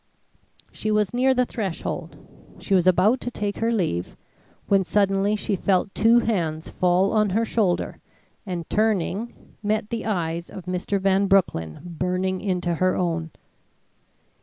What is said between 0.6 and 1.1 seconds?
She